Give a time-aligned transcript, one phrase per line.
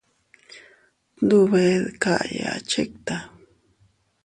[1.15, 3.17] Tndube dkaya chikta.